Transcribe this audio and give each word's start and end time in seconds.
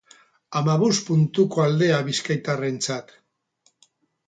Hamabost 0.59 1.03
puntuko 1.09 1.63
aldea 1.67 2.01
bizkaitarrentzat. 2.09 3.17